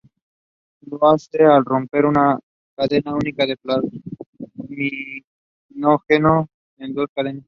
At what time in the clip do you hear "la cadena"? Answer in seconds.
2.05-3.13